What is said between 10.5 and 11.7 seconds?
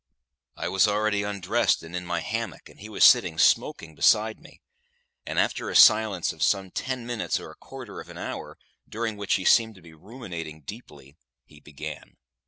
deeply, he